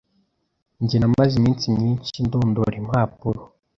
Njye 0.81 0.97
namaze 0.99 1.33
iminsi 1.37 1.65
myinshi 1.75 2.17
ndondora 2.27 2.73
impapuro. 2.81 3.41